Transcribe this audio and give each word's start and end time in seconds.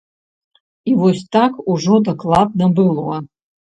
І 0.93 0.95
вось 1.03 1.23
так 1.37 1.53
ужо 1.77 2.03
дакладна 2.11 2.75
было. 2.85 3.25